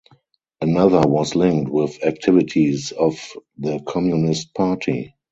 Another 0.61 1.01
was 1.01 1.35
linked 1.35 1.69
with 1.71 2.03
activities 2.03 2.91
of 2.91 3.15
the 3.59 3.79
Communist 3.85 4.51
Party. 4.55 5.13